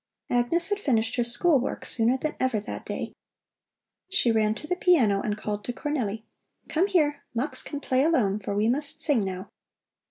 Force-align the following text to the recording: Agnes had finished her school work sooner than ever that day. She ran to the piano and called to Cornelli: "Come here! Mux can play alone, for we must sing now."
Agnes 0.31 0.69
had 0.69 0.79
finished 0.79 1.15
her 1.17 1.23
school 1.23 1.59
work 1.59 1.85
sooner 1.85 2.17
than 2.17 2.33
ever 2.39 2.59
that 2.59 2.87
day. 2.87 3.13
She 4.09 4.31
ran 4.31 4.55
to 4.55 4.65
the 4.65 4.75
piano 4.75 5.21
and 5.21 5.37
called 5.37 5.63
to 5.65 5.73
Cornelli: 5.73 6.23
"Come 6.67 6.87
here! 6.87 7.23
Mux 7.35 7.61
can 7.61 7.79
play 7.81 8.01
alone, 8.01 8.39
for 8.39 8.55
we 8.55 8.67
must 8.67 9.03
sing 9.03 9.23
now." 9.23 9.49